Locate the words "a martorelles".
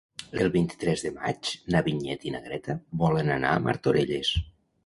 3.55-4.35